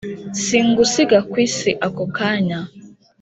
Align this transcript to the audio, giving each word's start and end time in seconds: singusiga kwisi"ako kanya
singusiga 0.43 1.17
kwisi"ako 1.31 2.03
kanya 2.17 2.59